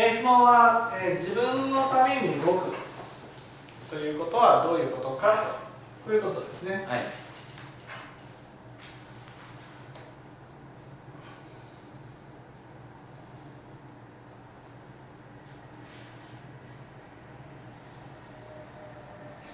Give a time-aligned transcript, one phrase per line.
[0.00, 2.76] えー質問は、えー自分のために動く
[3.90, 5.56] ということはどういうことか
[6.06, 6.86] ということですね。
[6.88, 7.00] はい。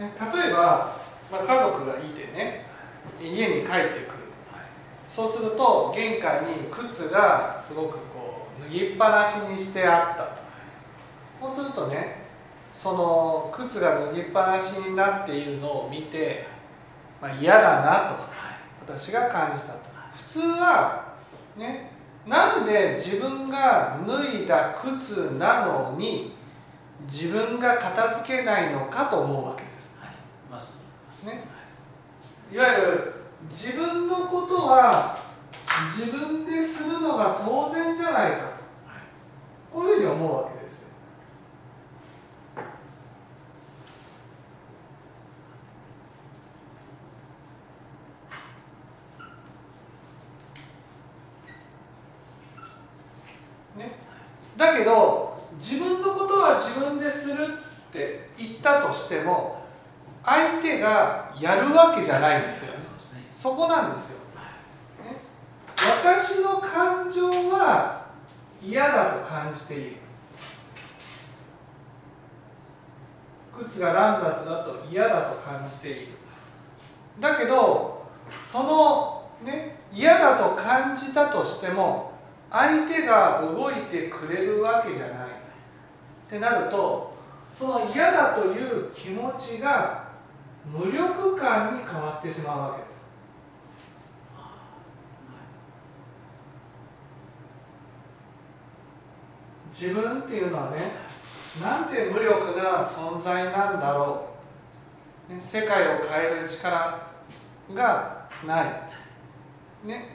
[0.00, 0.96] ね例えば、
[1.30, 2.64] まあ、家族がいてね
[3.22, 4.20] 家に帰ってくる。
[5.14, 11.46] そうすると玄関に靴がすごくこう脱ぎっぱなしにしてあった。
[11.46, 12.20] とそうするとね
[12.74, 16.46] その靴が脱ぎっぱなしになっているのを見て、
[17.20, 18.16] まあ、嫌だな
[18.86, 19.90] と私が感じたと。
[20.14, 21.14] 普通は
[21.56, 21.90] ね
[22.26, 26.34] なんで自分が脱いだ靴なのに
[27.06, 29.96] 自分が片付けないのかと思うわけです。
[30.00, 31.44] はいね、
[32.52, 33.12] いわゆる
[33.50, 35.18] 自分のことは
[35.96, 38.42] 自分でするのが当然じゃないかと
[39.72, 40.88] こういうふうに思うわけですよ。
[53.76, 53.92] ね、
[54.56, 57.46] だけど自分のことは自分でする
[57.90, 59.62] って言ったとしても
[60.24, 62.74] 相手がやるわけじゃないんですよ
[63.40, 64.18] そこなんですよ、
[65.04, 65.16] ね、
[65.76, 67.99] 私の感情は
[68.62, 69.96] 嫌だと感じている。
[73.68, 76.12] 靴が乱雑だと嫌だと感じている。
[77.20, 78.06] だけど
[78.46, 82.12] そのね嫌だと感じたとしても
[82.50, 85.28] 相手が動いてくれるわけじゃない。
[85.28, 85.30] っ
[86.28, 87.14] てなると
[87.52, 90.04] その嫌だという気持ちが
[90.64, 92.89] 無力感に変わってしまうわけです。
[99.72, 100.78] 自分っていうのはね
[101.62, 104.28] なんて無力な存在なんだろ
[105.28, 107.10] う、ね、世界を変える力
[107.74, 110.10] がない、ね、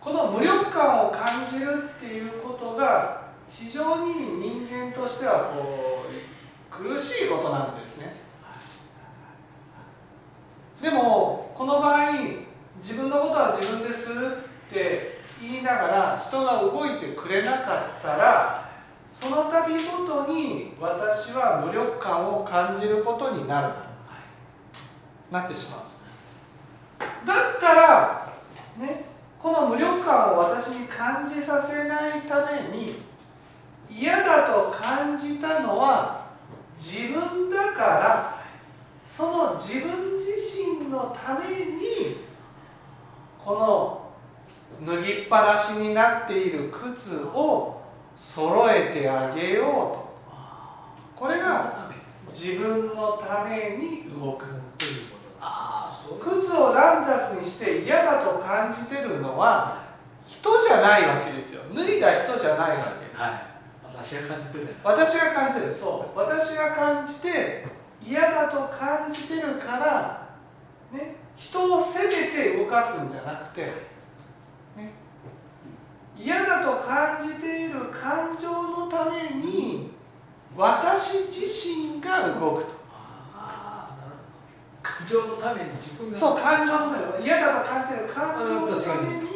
[0.00, 6.24] この無力感を感じるっていうことが非常に人間としてはこう
[6.70, 8.16] 苦しいことなんですね。
[10.82, 12.10] でもこの場合
[12.82, 18.63] 自分のことは自分でするって言いながら人が動いてくれなかったら
[19.20, 19.74] その度
[20.06, 23.94] ごとに私は無力感を感じることになる。
[25.30, 28.32] なってしまうだったら
[28.78, 29.04] ね
[29.40, 33.02] この無力感を私に感じさせないために
[33.90, 36.26] 嫌だと感じたのは
[36.78, 38.44] 自分だから
[39.08, 40.32] その自分自
[40.80, 42.16] 身のために
[43.42, 44.10] こ
[44.86, 47.80] の脱ぎっぱなしになっている靴を
[48.18, 50.04] 揃えてあげようと。
[51.16, 51.84] これが
[52.32, 54.46] 自分のために動く
[54.78, 55.36] ということ。
[55.40, 59.84] ああそういう靴を乱雑にして嫌だと感じてるのは
[60.26, 61.62] 人じゃないわけですよ。
[61.74, 63.16] 脱いだ人じゃないわけ。
[63.16, 63.54] はい。
[63.96, 65.74] 私が感じてるね私が感じてる。
[65.74, 66.18] そう。
[66.18, 67.66] 私が感じて
[68.04, 70.28] 嫌だと感じてるから、
[70.92, 73.72] ね、人を責めて動かすんじゃなくて、ね、
[76.24, 79.92] 嫌だと感じている感情のために
[80.56, 82.70] 私自身が動くと。
[83.36, 84.82] ああなるほど。
[84.82, 86.18] 感情のために自分が。
[86.18, 87.26] そう感情のために。
[87.26, 89.28] 嫌だと感じている感情のために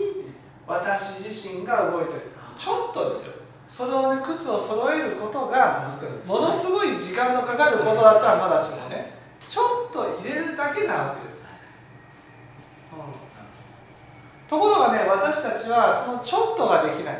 [0.66, 2.22] 私自身が動いてる。
[2.56, 3.32] ちょっとですよ。
[3.68, 5.92] それをね靴を揃えることが
[6.26, 9.18] ものすごい時間のかかることだったらまだしもね。
[9.46, 11.27] ちょっと入れるだけなわけです、
[14.90, 17.18] うんところがね私たちはそのちょっとができない。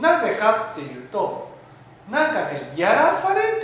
[0.00, 1.56] なぜかっていうと
[2.10, 3.60] なんかねやらされてい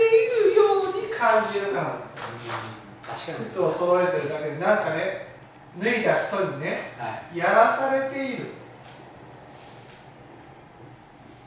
[0.50, 3.50] るように感じるからなんです確かに。
[3.50, 4.58] 靴を揃えてるだけで。
[4.58, 5.34] なんかね
[5.78, 7.36] 脱いだ人にねはい。
[7.36, 8.46] やらされている。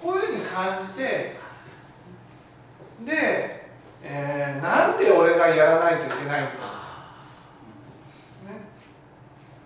[0.01, 1.35] こういうふうに感じて
[3.05, 3.69] で、
[4.03, 6.49] えーなんで俺がやらないといけないんだ、ね、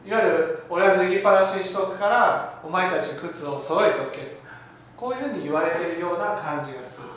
[0.06, 4.42] いわゆる俺は脱ぎっぱなしにしとくからお前たち靴を揃えとけと。
[4.98, 7.07] こういうふうに言われてるような感じがする。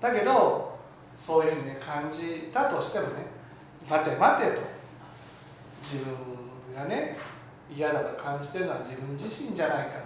[0.00, 0.78] だけど
[1.18, 3.26] そういうふうに感じたとしてもね
[3.88, 4.60] 待て待てと。
[5.82, 6.14] 自分
[6.74, 7.16] がね
[7.74, 9.98] 嫌だと感じてるのは自分自身じゃないかと、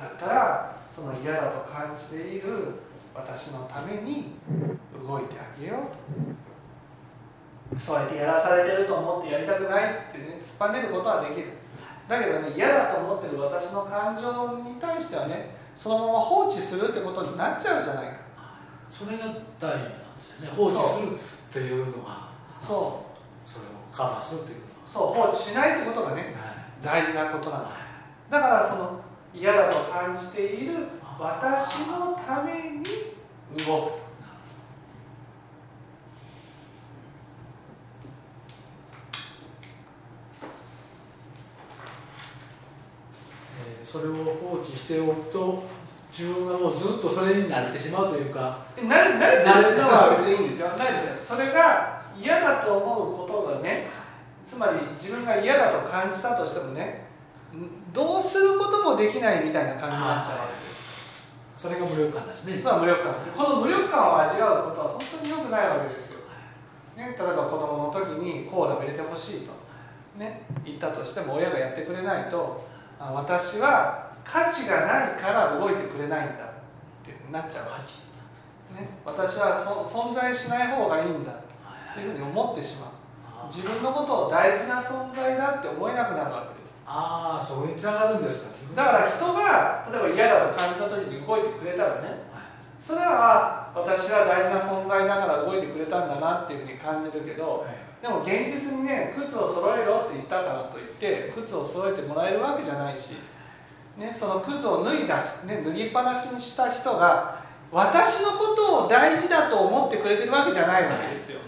[0.00, 2.50] うんだったらその嫌だと感じている
[3.14, 4.32] 私のために
[5.06, 5.98] 動いてあげようと。
[7.78, 11.48] そうやってやらされてると思ってやりたくないってね突っぱねることはできる。
[12.06, 18.12] だけどね嫌だと思ってる私の感情に対してはねそのまま放置するってことになっちゃうじゃないか。
[18.90, 19.82] それが大事なんで
[20.22, 20.48] すよね。
[20.54, 21.08] 放置する
[21.52, 22.28] というのが
[22.62, 23.06] そ
[23.44, 26.32] それをカバーするというこうそう放置しないってことがとねはい。
[26.82, 27.70] 大事なことなんだ。
[28.30, 29.00] だからその
[29.34, 30.74] 嫌だと感じている
[31.18, 32.84] 私のために
[33.64, 34.04] 動くと
[43.66, 45.62] えーそれを放置しておくと
[46.10, 50.74] 自分がもうずっとそれに慣れてしまうというかで慣れ慣れてるのは別にいいんですよ。
[50.74, 53.86] ないですよそれが嫌だと思うことがね
[54.44, 57.06] つまり自分が嫌だと感じたとしてもね
[57.54, 61.30] んどうすることもできないみたいな感じになっちゃうわけです。
[61.56, 62.56] それが無力感ですね。
[62.56, 63.14] 実は無力感。
[63.30, 66.18] この無力感を味わうことは本当に良くないわけですよ、
[66.96, 69.52] ね、例えば子供の時にコーラを入れてほしいと、
[70.18, 76.48] ね、言ったとしても親がやってくれないとあ私は価値がないから動いてくれないんだっ
[77.04, 77.64] てなっちゃう。
[77.64, 78.00] わ価値。
[78.74, 82.90] けね、私はそ存在しない方がいいんだっていうふうに思ってしまう。
[83.52, 86.74] 自分のことを大事な存在だって思えなくなるわけです。
[86.86, 92.24] ああそこにつながるんですかだから人が例えば嫌だと感じた時に動いてくれたらね
[92.84, 97.84] それは私は大事な存在だから動いてくれたんだなっていうふうに感じるけどはい。
[98.04, 103.16] でも現実にね靴を揃えろって言ったからといって靴を揃えてもらえるわけじゃないし、
[103.96, 107.40] ね、その靴を脱いだ、ね、脱ぎっぱなしにした人が
[107.72, 111.40] 私のことを大事だと思ってくれてるわけじゃないわけですよ。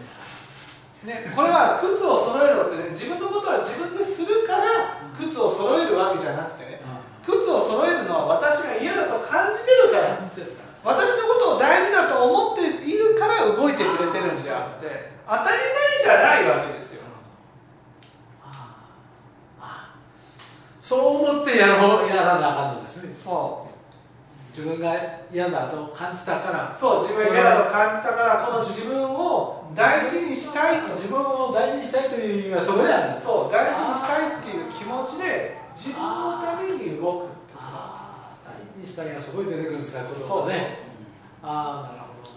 [1.05, 6.81] ね、これは靴を揃えろってね自分のことは自分でするから靴を揃えるわけじゃなくてね
[7.23, 10.17] 靴を揃えるのは私が嫌だと感じてるから。
[10.17, 17.03] 感じてるから私のことを大事だと思っているから動いてくれてるんであって当たり前じゃないわけですよ。
[18.41, 18.87] あ
[19.61, 19.94] あ
[20.81, 23.12] そう思ってやろうやらなあかんのですね。
[23.12, 23.67] そ
[24.56, 24.94] 自分が
[25.33, 26.73] 嫌だと感じたから。
[26.73, 30.94] うそう自分が嫌だと感じたからこの自分を大事にしたいと。
[30.94, 33.15] 自分を大事にしたいという意味がそこにあるん。
[33.15, 37.36] ですそう大事にしたいっていう気持ちで自分のために動く
[38.87, 40.79] あ大事にしたいがそこに出てくるんですから言葉がね
[41.43, 42.31] ああなるほど。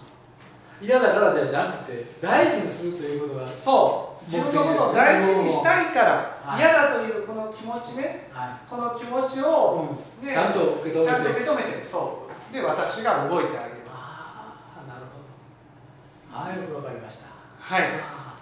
[0.81, 4.10] 嫌だからではなくて大事にするということがそう。
[4.30, 6.60] 自分のことを大事にしたいからはい。
[6.60, 8.30] 嫌だというこの気持ちね。
[8.34, 11.12] はこの気持ちを、ねい、ちゃんと受け止めて。
[11.12, 12.54] ちゃんと受け止めてそう。
[12.54, 13.86] で私が動いてあげる。
[13.90, 16.50] ああなるほど。
[16.50, 17.25] はいよくわかりました。
[17.60, 17.84] はい。
[18.02, 18.36] あ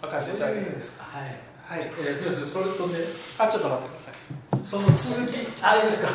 [0.00, 1.04] 分かっていあそういう意ただける味ですか。
[1.04, 1.50] はい。
[1.62, 1.92] はい。
[1.98, 2.98] えー、そうですそれとね。
[3.38, 6.08] あちょっと待ってくださいその続きあいいですか？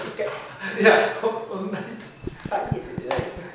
[0.80, 1.76] いや同じ
[2.50, 3.55] はいいです大丈夫です。